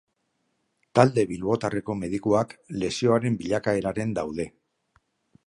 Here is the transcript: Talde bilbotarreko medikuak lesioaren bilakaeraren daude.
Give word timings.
Talde 0.99 1.25
bilbotarreko 1.31 1.97
medikuak 2.05 2.57
lesioaren 2.85 3.39
bilakaeraren 3.45 4.19
daude. 4.21 4.49